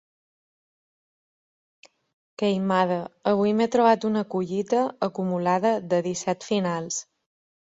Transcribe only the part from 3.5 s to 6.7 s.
m'he trobat una collita acumulada de disset